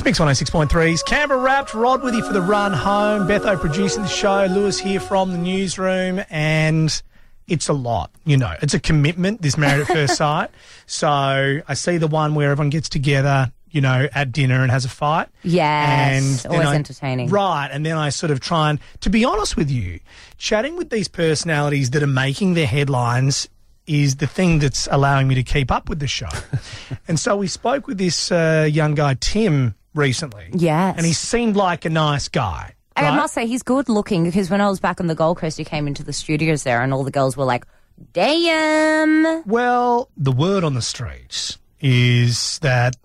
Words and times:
It's 0.00 0.18
Mix 0.18 0.18
106.3's 0.18 1.02
Canberra 1.02 1.38
Wrapped. 1.38 1.74
Rod 1.74 2.02
with 2.02 2.14
you 2.14 2.24
for 2.24 2.32
the 2.32 2.40
run 2.40 2.72
home. 2.72 3.28
Betho 3.28 3.60
producing 3.60 4.00
the 4.00 4.08
show. 4.08 4.46
Lewis 4.46 4.78
here 4.78 4.98
from 4.98 5.30
the 5.30 5.36
newsroom. 5.36 6.22
And 6.30 7.02
it's 7.46 7.68
a 7.68 7.74
lot, 7.74 8.10
you 8.24 8.38
know. 8.38 8.54
It's 8.62 8.72
a 8.72 8.80
commitment, 8.80 9.42
this 9.42 9.58
Married 9.58 9.82
at 9.82 9.86
First 9.94 10.16
Sight. 10.16 10.48
So 10.86 11.06
I 11.06 11.74
see 11.74 11.98
the 11.98 12.06
one 12.06 12.34
where 12.34 12.50
everyone 12.50 12.70
gets 12.70 12.88
together, 12.88 13.52
you 13.70 13.82
know, 13.82 14.08
at 14.14 14.32
dinner 14.32 14.62
and 14.62 14.70
has 14.70 14.86
a 14.86 14.88
fight. 14.88 15.28
Yes, 15.42 16.44
then 16.44 16.52
always 16.52 16.68
I- 16.68 16.74
entertaining. 16.76 17.28
Right. 17.28 17.68
And 17.70 17.84
then 17.84 17.98
I 17.98 18.08
sort 18.08 18.30
of 18.30 18.40
try 18.40 18.70
and, 18.70 18.78
to 19.00 19.10
be 19.10 19.26
honest 19.26 19.58
with 19.58 19.70
you, 19.70 20.00
chatting 20.38 20.76
with 20.78 20.88
these 20.88 21.08
personalities 21.08 21.90
that 21.90 22.02
are 22.02 22.06
making 22.06 22.54
their 22.54 22.66
headlines 22.66 23.50
is 23.86 24.16
the 24.16 24.26
thing 24.26 24.60
that's 24.60 24.88
allowing 24.90 25.28
me 25.28 25.34
to 25.34 25.42
keep 25.42 25.70
up 25.70 25.90
with 25.90 25.98
the 25.98 26.06
show. 26.08 26.28
and 27.06 27.20
so 27.20 27.36
we 27.36 27.48
spoke 27.48 27.86
with 27.86 27.98
this 27.98 28.32
uh, 28.32 28.66
young 28.70 28.94
guy, 28.94 29.14
Tim, 29.20 29.74
recently. 29.94 30.50
Yes. 30.52 30.96
And 30.96 31.04
he 31.06 31.12
seemed 31.12 31.56
like 31.56 31.84
a 31.84 31.90
nice 31.90 32.28
guy. 32.28 32.74
And 32.96 33.06
I 33.06 33.16
must 33.16 33.32
say, 33.34 33.46
he's 33.46 33.62
good 33.62 33.88
looking 33.88 34.24
because 34.24 34.50
when 34.50 34.60
I 34.60 34.68
was 34.68 34.78
back 34.78 35.00
on 35.00 35.06
the 35.06 35.14
Gold 35.14 35.38
Coast, 35.38 35.56
he 35.56 35.64
came 35.64 35.86
into 35.86 36.02
the 36.02 36.12
studios 36.12 36.64
there 36.64 36.82
and 36.82 36.92
all 36.92 37.02
the 37.02 37.10
girls 37.10 37.34
were 37.36 37.44
like, 37.46 37.64
damn. 38.12 39.42
Well, 39.46 40.10
the 40.16 40.32
word 40.32 40.64
on 40.64 40.74
the 40.74 40.82
streets 40.82 41.58
is 41.80 42.58
that 42.60 42.96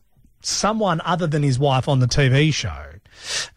someone 0.42 1.02
other 1.06 1.28
than 1.28 1.44
his 1.44 1.58
wife 1.58 1.88
on 1.88 2.00
the 2.00 2.08
TV 2.08 2.54
show 2.54 2.86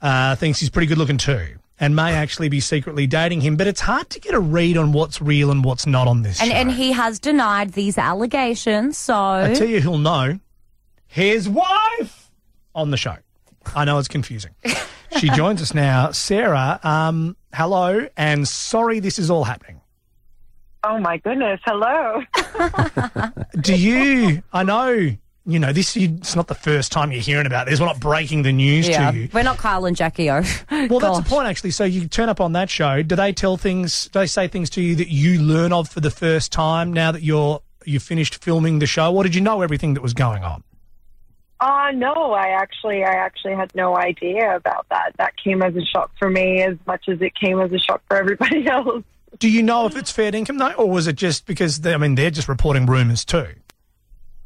uh, 0.01 0.37
thinks 0.37 0.61
he's 0.61 0.71
pretty 0.71 0.87
good 0.87 0.99
looking 0.99 1.19
too. 1.19 1.57
And 1.81 1.95
may 1.95 2.13
actually 2.15 2.49
be 2.49 2.59
secretly 2.59 3.07
dating 3.07 3.41
him, 3.41 3.57
but 3.57 3.69
it's 3.69 3.81
hard 3.81 4.11
to 4.11 4.19
get 4.21 4.35
a 4.35 4.41
read 4.41 4.77
on 4.77 4.91
what's 4.93 5.23
real 5.23 5.51
and 5.53 5.65
what's 5.65 5.87
not 5.87 6.09
on 6.09 6.23
this 6.23 6.41
And, 6.41 6.51
show. 6.51 6.57
and 6.57 6.73
he 6.73 6.91
has 6.91 7.21
denied 7.21 7.73
these 7.73 7.97
allegations, 7.99 8.99
so. 8.99 9.15
I 9.15 9.55
tell 9.55 9.69
you 9.69 9.81
he'll 9.81 9.99
know. 9.99 10.41
His 11.07 11.49
wife 11.49 12.18
on 12.75 12.91
the 12.91 12.97
show. 12.97 13.17
I 13.75 13.85
know 13.85 13.99
it's 13.99 14.09
confusing. 14.09 14.53
she 15.19 15.29
joins 15.31 15.63
us 15.63 15.75
now. 15.75 16.13
Sara, 16.13 16.81
um, 16.83 17.37
hello, 17.53 18.07
and 18.17 18.47
sorry 18.47 19.01
this 19.01 19.19
is 19.19 19.31
all 19.31 19.45
happening. 19.45 19.81
Oh 20.85 20.99
my 20.99 21.17
goodness! 21.19 21.61
Hello. 21.65 22.23
Do 23.61 23.75
you, 23.75 24.43
I 24.53 24.63
know, 24.63 25.11
you 25.45 25.59
know, 25.59 25.73
this 25.73 25.97
it's 25.97 26.37
not 26.37 26.47
the 26.47 26.55
first 26.55 26.93
time 26.93 27.11
you're 27.11 27.21
hearing 27.21 27.47
about 27.47 27.67
this. 27.67 27.81
We're 27.81 27.87
not 27.87 27.99
breaking 27.99 28.43
the 28.43 28.53
news 28.53 28.89
yeah, 28.89 29.11
to 29.11 29.17
you. 29.17 29.29
we're 29.33 29.43
not 29.43 29.59
Kyle 29.59 29.87
and 29.87 29.97
Jackie 29.97 30.31
O. 30.31 30.43
Well, 30.71 31.01
that's 31.01 31.19
the 31.19 31.25
point, 31.29 31.49
actually. 31.49 31.73
So 31.73 31.85
you 31.85 32.07
turn 32.07 32.29
up 32.29 32.41
on 32.41 32.53
that 32.53 32.71
show. 32.71 33.03
Do 33.03 33.17
they 33.17 33.33
tell 33.33 33.57
things, 33.57 34.09
do 34.09 34.21
they 34.21 34.27
say 34.27 34.47
things 34.47 34.71
to 34.71 34.83
you 34.83 34.95
that 34.97 35.09
you 35.09 35.41
learn 35.41 35.73
of 35.73 35.89
for 35.89 36.01
the 36.01 36.11
first 36.11 36.53
time 36.53 36.93
now 36.93 37.11
that 37.13 37.23
you're, 37.23 37.61
you've 37.85 38.03
finished 38.03 38.43
filming 38.43 38.79
the 38.79 38.87
show? 38.87 39.15
Or 39.15 39.25
did 39.25 39.35
you 39.35 39.41
know 39.41 39.63
everything 39.63 39.95
that 39.95 40.03
was 40.03 40.15
going 40.15 40.45
on? 40.45 40.63
Uh 41.61 41.91
no, 41.93 42.33
I 42.33 42.49
actually, 42.49 43.03
I 43.03 43.15
actually 43.15 43.55
had 43.55 43.75
no 43.75 43.97
idea 43.97 44.55
about 44.55 44.87
that. 44.91 45.15
That 45.19 45.35
came 45.43 45.63
as 45.63 45.75
a 45.75 45.85
shock 45.85 46.13
for 46.19 46.31
me 46.31 46.63
as 46.63 46.77
much 46.87 47.09
as 47.09 47.21
it 47.21 47.35
came 47.35 47.61
as 47.61 47.73
a 47.73 47.79
shock 47.79 48.03
for 48.07 48.17
everybody 48.17 48.67
else. 48.71 49.03
Do 49.39 49.49
you 49.49 49.63
know 49.63 49.87
if 49.87 49.97
it's 49.97 50.11
fair 50.11 50.35
income 50.35 50.59
though, 50.59 50.73
or 50.73 50.89
was 50.89 51.07
it 51.07 51.17
just 51.17 51.47
because 51.47 51.81
they, 51.81 51.95
I 51.95 51.97
mean 51.97 52.15
they're 52.15 52.31
just 52.31 52.49
reporting 52.49 52.87
rumours 52.87 53.25
too? 53.25 53.55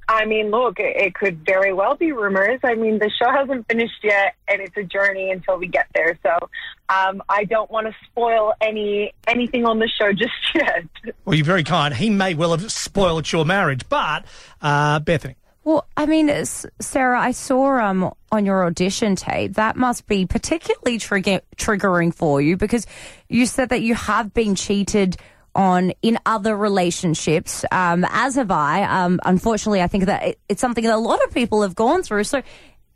I 0.08 0.26
mean, 0.26 0.50
look, 0.50 0.78
it, 0.78 0.96
it 0.96 1.14
could 1.14 1.44
very 1.46 1.72
well 1.72 1.94
be 1.96 2.12
rumors. 2.12 2.60
I 2.64 2.74
mean, 2.74 2.98
the 2.98 3.10
show 3.10 3.30
hasn't 3.30 3.66
finished 3.68 4.02
yet, 4.02 4.34
and 4.48 4.60
it's 4.60 4.76
a 4.76 4.82
journey 4.82 5.30
until 5.30 5.58
we 5.58 5.68
get 5.68 5.86
there. 5.94 6.18
So, 6.22 6.48
um, 6.88 7.22
I 7.28 7.44
don't 7.44 7.70
want 7.70 7.86
to 7.86 7.94
spoil 8.06 8.52
any 8.60 9.14
anything 9.26 9.64
on 9.64 9.78
the 9.78 9.88
show 9.88 10.12
just 10.12 10.32
yet. 10.54 10.86
Well, 11.24 11.34
you're 11.34 11.46
very 11.46 11.64
kind. 11.64 11.94
He 11.94 12.10
may 12.10 12.34
well 12.34 12.50
have 12.50 12.70
spoiled 12.72 13.30
your 13.30 13.44
marriage, 13.44 13.88
but 13.88 14.24
uh, 14.60 14.98
Bethany, 15.00 15.36
Well, 15.64 15.86
I 15.96 16.06
mean, 16.06 16.44
Sara, 16.44 17.20
I 17.20 17.30
saw 17.30 17.78
um 17.78 18.12
on 18.30 18.44
your 18.44 18.64
audition 18.66 19.14
tape 19.14 19.54
that 19.54 19.76
must 19.76 20.06
be 20.06 20.26
particularly 20.26 20.98
trigger- 20.98 21.42
triggering 21.56 22.14
for 22.14 22.40
you 22.40 22.56
because 22.56 22.86
you 23.28 23.46
said 23.46 23.68
that 23.68 23.82
you 23.82 23.94
have 23.94 24.34
been 24.34 24.54
cheated 24.54 25.16
on 25.54 25.92
in 26.02 26.18
other 26.24 26.56
relationships, 26.56 27.64
um, 27.70 28.06
as 28.08 28.36
have 28.36 28.50
I. 28.50 28.84
Um, 28.84 29.20
unfortunately, 29.24 29.82
I 29.82 29.86
think 29.86 30.06
that 30.06 30.22
it, 30.22 30.40
it's 30.48 30.60
something 30.60 30.84
that 30.84 30.94
a 30.94 30.98
lot 30.98 31.22
of 31.24 31.32
people 31.32 31.62
have 31.62 31.74
gone 31.74 32.02
through. 32.02 32.24
So 32.24 32.42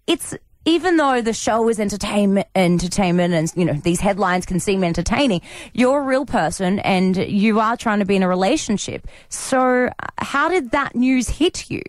it's 0.06 0.34
even 0.65 0.97
though 0.97 1.22
the 1.22 1.33
show 1.33 1.69
is 1.69 1.78
entertainment, 1.78 2.48
entertainment, 2.56 3.34
and 3.34 3.53
you 3.54 3.65
know 3.65 3.75
these 3.75 4.00
headlines 4.00 4.47
can 4.47 4.59
seem 4.59 4.83
entertaining, 4.83 5.43
you're 5.72 6.00
a 6.00 6.04
real 6.04 6.27
person 6.27 6.81
and 6.81 7.16
you 7.16 7.60
are 7.60 7.77
trying 7.77 8.00
to 8.00 8.04
be 8.04 8.16
in 8.16 8.22
a 8.22 8.28
relationship. 8.28 9.06
So, 9.28 9.87
uh, 9.87 9.91
how 10.19 10.48
did 10.48 10.72
that 10.72 10.94
news 10.97 11.28
hit 11.28 11.71
you? 11.71 11.83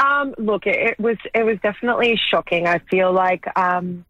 Um, 0.00 0.34
look, 0.38 0.66
it, 0.66 0.98
was 0.98 1.18
it 1.34 1.44
was 1.44 1.58
definitely 1.62 2.18
shocking. 2.30 2.66
I 2.66 2.78
feel 2.90 3.12
like 3.12 3.44
um, 3.56 4.06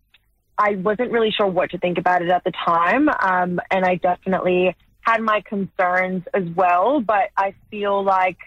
I 0.56 0.76
wasn't 0.76 1.10
really 1.10 1.32
sure 1.32 1.48
what 1.48 1.70
to 1.70 1.78
think 1.78 1.98
about 1.98 2.22
it 2.22 2.28
at 2.28 2.44
the 2.44 2.52
time, 2.52 3.08
um, 3.08 3.60
and 3.70 3.84
I 3.84 3.96
definitely 3.96 4.76
had 5.00 5.20
my 5.20 5.40
concerns 5.40 6.22
as 6.32 6.44
well. 6.54 7.00
But 7.00 7.30
I 7.36 7.54
feel 7.70 8.04
like 8.04 8.38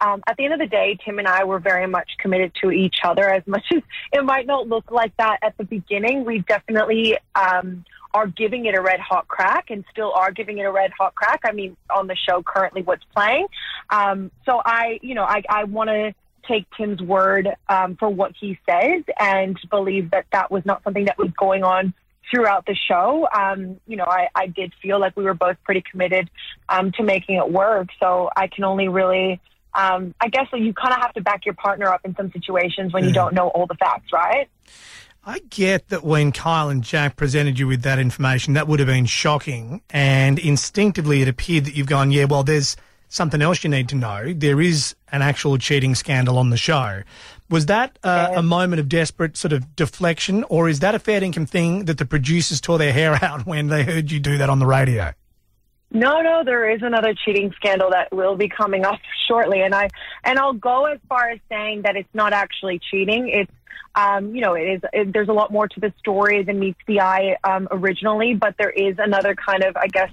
um, 0.00 0.22
at 0.26 0.36
the 0.36 0.44
end 0.44 0.54
of 0.54 0.58
the 0.58 0.66
day, 0.66 0.98
Tim 1.04 1.20
and 1.20 1.28
I 1.28 1.44
were 1.44 1.60
very 1.60 1.86
much 1.86 2.10
committed 2.18 2.52
to 2.62 2.72
each 2.72 2.96
other. 3.04 3.30
As 3.30 3.42
much 3.46 3.64
as 3.72 3.82
it 4.12 4.24
might 4.24 4.46
not 4.46 4.66
look 4.66 4.90
like 4.90 5.16
that 5.18 5.38
at 5.42 5.56
the 5.56 5.64
beginning, 5.64 6.24
we 6.24 6.40
definitely 6.40 7.16
um, 7.36 7.84
are 8.12 8.26
giving 8.26 8.66
it 8.66 8.74
a 8.74 8.80
red 8.80 8.98
hot 8.98 9.28
crack, 9.28 9.70
and 9.70 9.84
still 9.92 10.12
are 10.14 10.32
giving 10.32 10.58
it 10.58 10.64
a 10.64 10.72
red 10.72 10.90
hot 10.98 11.14
crack. 11.14 11.42
I 11.44 11.52
mean, 11.52 11.76
on 11.94 12.08
the 12.08 12.16
show 12.16 12.42
currently, 12.42 12.82
what's 12.82 13.04
playing. 13.14 13.46
Um, 13.88 14.32
so 14.44 14.60
I, 14.64 14.98
you 15.00 15.14
know, 15.14 15.22
I, 15.22 15.44
I 15.48 15.62
want 15.62 15.90
to 15.90 16.12
take 16.48 16.66
Tim's 16.76 17.00
word 17.00 17.48
um, 17.68 17.96
for 17.96 18.08
what 18.08 18.32
he 18.38 18.58
says 18.68 19.04
and 19.20 19.58
believe 19.70 20.10
that 20.10 20.26
that 20.32 20.50
was 20.50 20.64
not 20.64 20.82
something 20.82 21.04
that 21.04 21.18
was 21.18 21.30
going 21.38 21.62
on 21.62 21.94
throughout 22.30 22.66
the 22.66 22.74
show. 22.74 23.28
Um, 23.32 23.80
you 23.86 23.96
know, 23.96 24.04
I, 24.06 24.28
I 24.34 24.46
did 24.46 24.72
feel 24.82 24.98
like 25.00 25.16
we 25.16 25.24
were 25.24 25.34
both 25.34 25.56
pretty 25.64 25.82
committed 25.90 26.30
um, 26.68 26.92
to 26.92 27.02
making 27.02 27.36
it 27.36 27.50
work. 27.50 27.88
So 28.00 28.30
I 28.36 28.48
can 28.48 28.64
only 28.64 28.88
really, 28.88 29.40
um, 29.74 30.14
I 30.20 30.28
guess 30.28 30.46
you 30.52 30.74
kind 30.74 30.94
of 30.94 31.00
have 31.00 31.14
to 31.14 31.22
back 31.22 31.44
your 31.44 31.54
partner 31.54 31.86
up 31.86 32.00
in 32.04 32.14
some 32.16 32.32
situations 32.32 32.92
when 32.92 33.04
you 33.04 33.12
don't 33.12 33.34
know 33.34 33.48
all 33.48 33.66
the 33.66 33.76
facts, 33.76 34.12
right? 34.12 34.48
I 35.24 35.40
get 35.50 35.88
that 35.88 36.04
when 36.04 36.32
Kyle 36.32 36.70
and 36.70 36.82
Jack 36.82 37.16
presented 37.16 37.58
you 37.58 37.66
with 37.66 37.82
that 37.82 37.98
information, 37.98 38.54
that 38.54 38.66
would 38.66 38.80
have 38.80 38.86
been 38.86 39.04
shocking, 39.04 39.82
and 39.90 40.38
instinctively 40.38 41.20
it 41.20 41.28
appeared 41.28 41.66
that 41.66 41.74
you've 41.74 41.86
gone, 41.86 42.10
yeah, 42.10 42.24
well, 42.24 42.44
there's 42.44 42.76
something 43.08 43.42
else 43.42 43.64
you 43.64 43.70
need 43.70 43.88
to 43.90 43.96
know. 43.96 44.32
There 44.32 44.60
is 44.60 44.94
an 45.10 45.22
actual 45.22 45.58
cheating 45.58 45.94
scandal 45.94 46.38
on 46.38 46.50
the 46.50 46.56
show. 46.56 47.02
Was 47.50 47.66
that 47.66 47.98
uh, 48.04 48.32
a 48.36 48.42
moment 48.42 48.80
of 48.80 48.88
desperate 48.88 49.36
sort 49.36 49.52
of 49.52 49.74
deflection, 49.74 50.44
or 50.44 50.68
is 50.68 50.80
that 50.80 50.94
a 50.94 50.98
fair 50.98 51.22
income 51.22 51.46
thing 51.46 51.86
that 51.86 51.98
the 51.98 52.04
producers 52.04 52.60
tore 52.60 52.78
their 52.78 52.92
hair 52.92 53.18
out 53.22 53.46
when 53.46 53.68
they 53.68 53.84
heard 53.84 54.10
you 54.10 54.20
do 54.20 54.38
that 54.38 54.50
on 54.50 54.58
the 54.58 54.66
radio? 54.66 55.12
No, 55.90 56.20
no, 56.20 56.42
there 56.44 56.70
is 56.70 56.82
another 56.82 57.14
cheating 57.14 57.50
scandal 57.56 57.90
that 57.90 58.12
will 58.12 58.36
be 58.36 58.48
coming 58.48 58.84
up 58.84 59.00
shortly, 59.28 59.62
and 59.62 59.74
I 59.74 59.88
and 60.24 60.38
I'll 60.38 60.52
go 60.52 60.84
as 60.84 60.98
far 61.08 61.30
as 61.30 61.40
saying 61.48 61.82
that 61.82 61.96
it's 61.96 62.12
not 62.12 62.32
actually 62.34 62.78
cheating. 62.90 63.28
It's 63.28 63.52
um, 63.94 64.34
you 64.34 64.42
know, 64.42 64.54
it 64.54 64.64
is. 64.64 64.80
It, 64.92 65.12
there's 65.12 65.28
a 65.28 65.32
lot 65.32 65.50
more 65.50 65.66
to 65.66 65.80
the 65.80 65.92
story 65.98 66.42
than 66.42 66.60
meets 66.60 66.78
the 66.86 67.00
eye 67.00 67.36
um, 67.42 67.68
originally, 67.70 68.34
but 68.34 68.54
there 68.58 68.70
is 68.70 68.96
another 68.98 69.34
kind 69.34 69.64
of, 69.64 69.76
I 69.76 69.86
guess, 69.88 70.10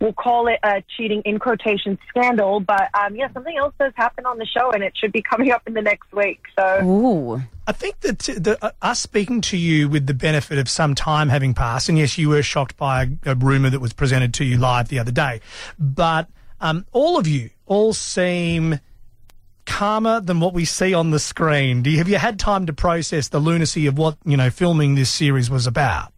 we'll 0.00 0.12
call 0.12 0.48
it 0.48 0.58
a 0.62 0.82
cheating 0.96 1.22
in 1.24 1.38
quotation 1.38 1.98
scandal. 2.08 2.60
But 2.60 2.88
um, 2.94 3.16
yeah, 3.16 3.32
something 3.32 3.56
else 3.56 3.74
does 3.78 3.92
happen 3.96 4.26
on 4.26 4.38
the 4.38 4.46
show, 4.46 4.70
and 4.70 4.82
it 4.82 4.94
should 4.96 5.12
be 5.12 5.22
coming 5.22 5.50
up 5.50 5.62
in 5.66 5.74
the 5.74 5.82
next 5.82 6.12
week. 6.12 6.40
So 6.58 6.84
Ooh. 6.84 7.42
I 7.66 7.72
think 7.72 8.00
that 8.00 8.18
the, 8.18 8.58
uh, 8.62 8.70
us 8.80 9.00
speaking 9.00 9.40
to 9.42 9.56
you 9.56 9.88
with 9.88 10.06
the 10.06 10.14
benefit 10.14 10.58
of 10.58 10.68
some 10.68 10.94
time 10.94 11.28
having 11.28 11.54
passed, 11.54 11.88
and 11.88 11.98
yes, 11.98 12.16
you 12.18 12.30
were 12.30 12.42
shocked 12.42 12.76
by 12.76 13.04
a, 13.24 13.32
a 13.32 13.34
rumor 13.34 13.70
that 13.70 13.80
was 13.80 13.92
presented 13.92 14.34
to 14.34 14.44
you 14.44 14.58
live 14.58 14.88
the 14.88 14.98
other 14.98 15.12
day, 15.12 15.40
but 15.78 16.28
um, 16.60 16.86
all 16.92 17.18
of 17.18 17.26
you 17.26 17.50
all 17.66 17.92
seem 17.92 18.80
calmer 19.66 20.18
than 20.20 20.40
what 20.40 20.54
we 20.54 20.64
see 20.64 20.94
on 20.94 21.10
the 21.10 21.18
screen. 21.18 21.82
Do 21.82 21.90
you, 21.90 21.98
have 21.98 22.08
you 22.08 22.16
had 22.16 22.38
time 22.38 22.66
to 22.66 22.72
process 22.72 23.28
the 23.28 23.38
lunacy 23.38 23.86
of 23.86 23.98
what 23.98 24.16
you 24.24 24.36
know 24.36 24.50
filming 24.50 24.94
this 24.94 25.10
series 25.10 25.50
was 25.50 25.66
about? 25.66 26.12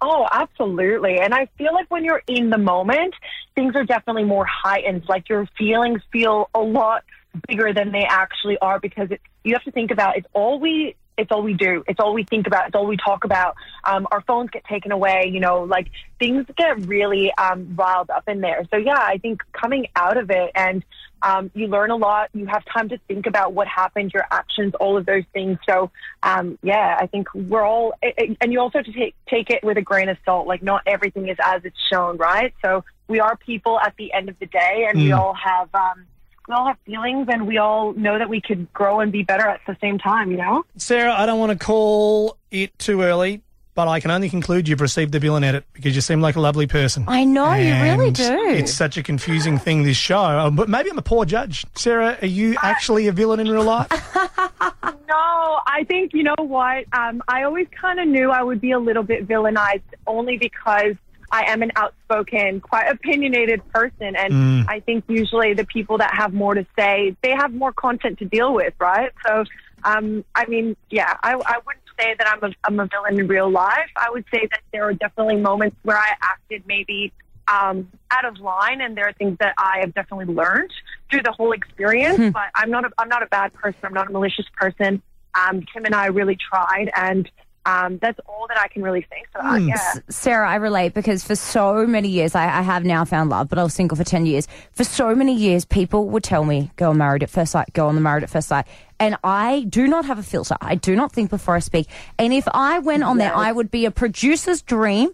Oh, 0.00 0.26
absolutely. 0.30 1.18
And 1.18 1.32
I 1.32 1.46
feel 1.56 1.72
like 1.72 1.90
when 1.90 2.04
you're 2.04 2.22
in 2.26 2.50
the 2.50 2.58
moment, 2.58 3.14
things 3.54 3.74
are 3.74 3.84
definitely 3.84 4.24
more 4.24 4.44
heightened. 4.44 5.04
Like 5.08 5.28
your 5.28 5.48
feelings 5.56 6.02
feel 6.12 6.50
a 6.54 6.60
lot 6.60 7.04
bigger 7.48 7.72
than 7.72 7.92
they 7.92 8.04
actually 8.08 8.58
are 8.58 8.78
because 8.78 9.08
you 9.44 9.54
have 9.54 9.64
to 9.64 9.70
think 9.70 9.90
about 9.90 10.16
it's 10.16 10.26
all 10.32 10.58
we 10.58 10.96
it's 11.16 11.30
all 11.32 11.42
we 11.42 11.54
do. 11.54 11.82
It's 11.88 12.00
all 12.00 12.12
we 12.14 12.24
think 12.24 12.46
about. 12.46 12.66
It's 12.66 12.74
all 12.74 12.86
we 12.86 12.96
talk 12.96 13.24
about. 13.24 13.56
Um, 13.84 14.06
our 14.10 14.20
phones 14.22 14.50
get 14.50 14.64
taken 14.64 14.92
away. 14.92 15.30
You 15.32 15.40
know, 15.40 15.62
like 15.62 15.90
things 16.18 16.46
get 16.56 16.86
really 16.86 17.32
um, 17.38 17.74
riled 17.76 18.10
up 18.10 18.24
in 18.28 18.40
there. 18.40 18.66
So 18.70 18.76
yeah, 18.76 18.98
I 18.98 19.18
think 19.18 19.42
coming 19.52 19.86
out 19.96 20.16
of 20.16 20.30
it 20.30 20.50
and 20.54 20.84
um, 21.22 21.50
you 21.54 21.66
learn 21.66 21.90
a 21.90 21.96
lot. 21.96 22.28
You 22.34 22.46
have 22.46 22.62
time 22.66 22.90
to 22.90 22.98
think 23.08 23.26
about 23.26 23.54
what 23.54 23.66
happened, 23.66 24.12
your 24.12 24.26
actions, 24.30 24.74
all 24.78 24.96
of 24.98 25.06
those 25.06 25.24
things. 25.32 25.58
So 25.68 25.90
um, 26.22 26.58
yeah, 26.62 26.96
I 27.00 27.06
think 27.06 27.32
we're 27.34 27.64
all, 27.64 27.94
and 28.40 28.52
you 28.52 28.60
also 28.60 28.78
have 28.78 28.86
to 28.86 28.92
take 28.92 29.14
take 29.28 29.50
it 29.50 29.64
with 29.64 29.78
a 29.78 29.82
grain 29.82 30.08
of 30.08 30.18
salt. 30.24 30.46
Like 30.46 30.62
not 30.62 30.82
everything 30.86 31.28
is 31.28 31.38
as 31.42 31.64
it's 31.64 31.76
shown, 31.90 32.18
right? 32.18 32.52
So 32.64 32.84
we 33.08 33.20
are 33.20 33.36
people 33.36 33.80
at 33.80 33.94
the 33.96 34.12
end 34.12 34.28
of 34.28 34.38
the 34.38 34.46
day, 34.46 34.86
and 34.88 35.00
we 35.00 35.08
Mm. 35.10 35.18
all 35.18 35.34
have. 35.34 35.74
Um, 35.74 36.06
we 36.48 36.54
all 36.54 36.66
have 36.66 36.78
feelings, 36.86 37.28
and 37.30 37.46
we 37.46 37.58
all 37.58 37.92
know 37.94 38.18
that 38.18 38.28
we 38.28 38.40
could 38.40 38.72
grow 38.72 39.00
and 39.00 39.12
be 39.12 39.22
better 39.22 39.46
at 39.46 39.60
the 39.66 39.76
same 39.80 39.98
time. 39.98 40.30
You 40.30 40.38
know. 40.38 40.64
Sara, 40.76 41.12
I 41.12 41.26
don't 41.26 41.38
want 41.38 41.58
to 41.58 41.64
call 41.64 42.36
it 42.50 42.78
too 42.78 43.02
early, 43.02 43.42
but 43.74 43.88
I 43.88 44.00
can 44.00 44.10
only 44.10 44.30
conclude 44.30 44.68
you've 44.68 44.80
received 44.80 45.12
the 45.12 45.18
villain 45.18 45.44
edit 45.44 45.64
because 45.72 45.94
you 45.94 46.00
seem 46.00 46.20
like 46.20 46.36
a 46.36 46.40
lovely 46.40 46.66
person. 46.66 47.04
I 47.08 47.24
know, 47.24 47.52
you 47.54 47.74
really 47.74 48.10
do. 48.10 48.48
It's 48.48 48.72
such 48.72 48.96
a 48.96 49.02
confusing 49.02 49.58
thing, 49.58 49.82
this 49.82 49.96
show. 49.96 50.18
Um, 50.18 50.56
but 50.56 50.68
maybe 50.68 50.90
I'm 50.90 50.98
a 50.98 51.02
poor 51.02 51.24
judge. 51.24 51.66
Sara, 51.74 52.16
are 52.22 52.26
you 52.26 52.56
actually 52.62 53.06
a 53.06 53.12
villain 53.12 53.40
in 53.40 53.50
real 53.50 53.64
life? 53.64 53.88
No, 55.08 55.60
I 55.66 55.84
think 55.86 56.12
you 56.14 56.24
know 56.24 56.34
what. 56.38 56.84
Um, 56.92 57.22
I 57.28 57.44
always 57.44 57.68
kind 57.80 58.00
of 58.00 58.08
knew 58.08 58.30
I 58.30 58.42
would 58.42 58.60
be 58.60 58.72
a 58.72 58.78
little 58.78 59.04
bit 59.04 59.26
villainized, 59.26 59.82
only 60.06 60.36
because 60.36 60.96
I 61.30 61.50
am 61.50 61.62
an 61.62 61.72
outspoken, 61.76 62.60
quite 62.60 62.88
opinionated 62.88 63.66
person, 63.72 64.16
and 64.16 64.64
I 64.68 64.80
think 64.80 65.04
usually 65.08 65.54
the 65.54 65.66
people 65.66 65.98
that 65.98 66.14
have 66.14 66.32
more 66.32 66.54
to 66.54 66.66
say, 66.78 67.16
they 67.22 67.32
have 67.32 67.52
more 67.52 67.72
content 67.72 68.18
to 68.20 68.24
deal 68.24 68.54
with, 68.54 68.74
right? 68.78 69.12
So, 69.26 69.44
um, 69.84 70.24
I 70.34 70.46
mean, 70.46 70.76
yeah, 70.90 71.14
I, 71.22 71.32
I 71.32 71.58
wouldn't 71.66 71.84
say 71.98 72.14
that 72.18 72.28
I'm 72.28 72.50
a, 72.50 72.54
I'm 72.64 72.80
a 72.80 72.86
villain 72.86 73.18
in 73.18 73.26
real 73.26 73.50
life. 73.50 73.90
I 73.96 74.10
would 74.10 74.24
say 74.32 74.46
that 74.50 74.60
there 74.72 74.84
are 74.84 74.92
definitely 74.92 75.36
moments 75.36 75.76
where 75.82 75.98
I 75.98 76.14
acted 76.22 76.62
maybe 76.66 77.12
um, 77.48 77.90
out 78.10 78.24
of 78.24 78.38
line, 78.38 78.80
and 78.80 78.96
there 78.96 79.08
are 79.08 79.12
things 79.12 79.36
that 79.40 79.54
I 79.58 79.78
have 79.80 79.94
definitely 79.94 80.32
learned 80.34 80.70
through 81.10 81.22
the 81.22 81.32
whole 81.32 81.52
experience. 81.52 82.18
But 82.32 82.50
I'm 82.54 82.70
not 82.70 82.84
a, 82.84 82.90
I'm 82.98 83.08
not 83.08 83.22
a 83.22 83.26
bad 83.26 83.52
person. 83.54 83.80
I'm 83.84 83.94
not 83.94 84.08
a 84.08 84.12
malicious 84.12 84.46
person. 84.56 85.02
Um, 85.34 85.64
Tim 85.72 85.84
and 85.84 85.94
I 85.94 86.06
really 86.06 86.36
tried, 86.36 86.90
and 86.94 87.30
um, 87.66 87.98
that's 87.98 88.18
all 88.26 88.46
that 88.48 88.58
I 88.58 88.68
can 88.68 88.82
really 88.82 89.04
say. 89.10 89.24
So 89.34 89.40
uh, 89.40 89.56
yeah, 89.56 89.94
Sara, 90.08 90.48
I 90.48 90.54
relate 90.54 90.94
because 90.94 91.24
for 91.24 91.34
so 91.34 91.84
many 91.84 92.08
years, 92.08 92.36
I, 92.36 92.44
I 92.44 92.62
have 92.62 92.84
now 92.84 93.04
found 93.04 93.28
love, 93.30 93.48
but 93.48 93.58
I 93.58 93.64
was 93.64 93.74
single 93.74 93.96
for 93.96 94.04
10 94.04 94.24
years. 94.24 94.46
For 94.72 94.84
so 94.84 95.14
many 95.16 95.34
years, 95.34 95.64
people 95.64 96.08
would 96.10 96.22
tell 96.22 96.44
me, 96.44 96.70
go 96.76 96.90
on 96.90 96.98
married 96.98 97.24
at 97.24 97.30
first 97.30 97.52
sight, 97.52 97.72
go 97.72 97.88
on 97.88 97.96
the 97.96 98.00
married 98.00 98.22
at 98.22 98.30
first 98.30 98.48
sight. 98.48 98.66
And 98.98 99.16
I 99.24 99.66
do 99.68 99.86
not 99.88 100.06
have 100.06 100.18
a 100.18 100.22
filter. 100.22 100.56
I 100.60 100.76
do 100.76 100.96
not 100.96 101.12
think 101.12 101.28
before 101.28 101.56
I 101.56 101.58
speak. 101.58 101.88
And 102.18 102.32
if 102.32 102.48
I 102.54 102.78
went 102.78 103.02
on 103.02 103.18
there, 103.18 103.34
I 103.34 103.52
would 103.52 103.70
be 103.70 103.84
a 103.84 103.90
producer's 103.90 104.62
dream. 104.62 105.10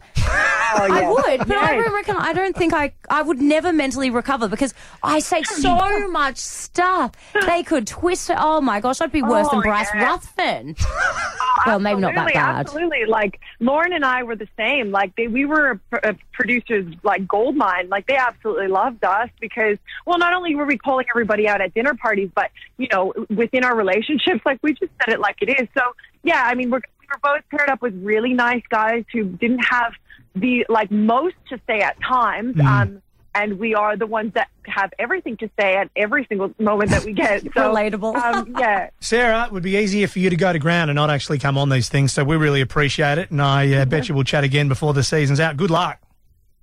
Oh, 0.75 0.83
I 0.93 1.11
would, 1.11 1.39
but 1.47 1.57
I 1.57 1.73
Yes. 1.75 1.85
don't 1.85 1.95
reckon. 1.95 2.17
I 2.17 2.33
don't 2.33 2.57
think 2.57 2.73
I. 2.73 2.93
I 3.11 3.23
would 3.23 3.41
never 3.41 3.73
mentally 3.73 4.11
recover 4.11 4.49
because 4.49 4.75
I 5.03 5.19
say 5.21 5.43
so 5.43 6.09
much 6.09 6.37
stuff. 6.39 7.13
They 7.47 7.63
could 7.63 7.87
twist 7.87 8.31
it. 8.31 8.37
Oh 8.39 8.61
my 8.61 8.81
gosh, 8.81 9.01
I'd 9.01 9.13
be 9.13 9.23
worse 9.23 9.49
than 9.51 9.59
Oh, 9.61 9.63
Bryce 9.63 9.89
yeah. 9.95 10.05
Ruthven. 10.05 10.77
well, 11.67 11.79
maybe 11.79 12.01
not 12.01 12.15
that 12.15 12.33
bad. 12.33 12.57
Absolutely, 12.67 13.05
like 13.07 13.41
Lauren 13.61 13.93
and 13.93 14.05
I 14.05 14.23
were 14.23 14.37
the 14.37 14.49
same. 14.57 14.91
Like 14.91 15.15
they, 15.17 15.27
we 15.29 15.45
were 15.45 15.81
a, 15.93 16.11
a 16.11 16.17
producer's 16.33 16.93
like 17.03 17.27
gold 17.29 17.57
mine. 17.57 17.89
Like 17.89 18.07
they 18.07 18.17
absolutely 18.17 18.69
loved 18.69 19.05
us 19.05 19.29
because, 19.41 19.79
well, 20.07 20.19
not 20.19 20.33
only 20.35 20.55
were 20.55 20.65
we 20.67 20.79
calling 20.79 21.07
everybody 21.11 21.47
out 21.49 21.61
at 21.61 21.75
dinner 21.75 21.95
parties, 21.95 22.31
but 22.35 22.51
you 22.79 22.89
know, 22.93 23.13
within 23.35 23.65
our 23.65 23.77
relationships, 23.77 24.41
like 24.47 24.59
we 24.63 24.73
just 24.73 24.93
said 25.05 25.13
it 25.15 25.21
like 25.21 25.37
it 25.41 25.49
is. 25.61 25.69
So 25.77 25.83
yeah, 26.23 26.43
I 26.47 26.55
mean, 26.55 26.71
we're 26.71 26.81
we 27.01 27.07
were 27.09 27.19
both 27.23 27.43
paired 27.51 27.69
up 27.69 27.83
with 27.83 27.95
really 28.03 28.33
nice 28.33 28.63
guys 28.71 29.05
who 29.13 29.25
didn't 29.25 29.65
have 29.65 29.93
the 30.35 30.67
like 30.69 30.91
most 30.91 31.37
to 31.49 31.61
say 31.67 31.81
at 31.81 32.01
times. 32.01 32.59
Um, 32.61 33.03
and 33.35 33.59
we 33.59 33.75
are 33.75 33.97
the 33.97 34.07
ones 34.07 34.35
that 34.35 34.49
have 34.67 34.93
everything 34.99 35.37
to 35.39 35.49
say 35.59 35.75
at 35.75 35.91
every 35.97 36.27
single 36.27 36.53
moment 36.59 36.91
that 36.91 37.05
we 37.05 37.13
get. 37.13 37.43
So, 37.55 37.73
Relatable. 37.73 38.15
Um, 38.15 38.55
yeah. 38.59 38.91
Sara, 39.01 39.47
it 39.47 39.53
would 39.53 39.63
be 39.63 39.77
easier 39.77 40.09
for 40.09 40.19
you 40.19 40.31
to 40.31 40.37
go 40.37 40.53
to 40.53 40.59
ground 40.59 40.91
and 40.91 40.97
not 40.97 41.11
actually 41.11 41.39
come 41.39 41.59
on 41.59 41.69
these 41.69 41.89
things. 41.89 42.13
So 42.13 42.25
we 42.25 42.37
really 42.37 42.61
appreciate 42.61 43.19
it. 43.19 43.31
And 43.31 43.43
I 43.43 43.73
uh, 43.73 43.85
bet 43.85 44.09
you 44.09 44.15
we'll 44.15 44.25
chat 44.25 44.45
again 44.45 44.69
before 44.69 44.95
the 44.95 45.03
season's 45.03 45.41
out. 45.41 45.57
Good 45.57 45.71
luck. 45.71 45.99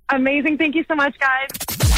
Amazing. 0.08 0.58
Thank 0.58 0.74
you 0.74 0.84
so 0.88 0.96
much, 0.96 1.16
guys. 1.18 1.89